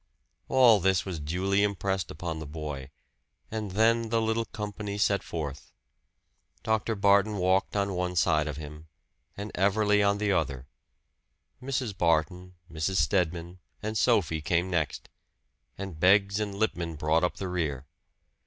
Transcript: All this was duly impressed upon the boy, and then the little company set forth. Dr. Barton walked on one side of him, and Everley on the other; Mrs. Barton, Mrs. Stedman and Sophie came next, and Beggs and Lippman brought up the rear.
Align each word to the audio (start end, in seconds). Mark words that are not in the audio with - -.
All 0.49 0.79
this 0.79 1.05
was 1.05 1.19
duly 1.19 1.61
impressed 1.61 2.09
upon 2.09 2.39
the 2.39 2.47
boy, 2.47 2.89
and 3.51 3.73
then 3.73 4.09
the 4.09 4.19
little 4.19 4.45
company 4.45 4.97
set 4.97 5.21
forth. 5.21 5.71
Dr. 6.63 6.95
Barton 6.95 7.37
walked 7.37 7.75
on 7.75 7.93
one 7.93 8.15
side 8.15 8.47
of 8.47 8.57
him, 8.57 8.87
and 9.37 9.51
Everley 9.53 10.01
on 10.01 10.17
the 10.17 10.31
other; 10.31 10.65
Mrs. 11.61 11.95
Barton, 11.95 12.55
Mrs. 12.67 12.95
Stedman 12.97 13.59
and 13.83 13.95
Sophie 13.95 14.41
came 14.41 14.71
next, 14.71 15.07
and 15.77 15.99
Beggs 15.99 16.39
and 16.39 16.55
Lippman 16.55 16.95
brought 16.95 17.23
up 17.23 17.35
the 17.37 17.47
rear. 17.47 17.85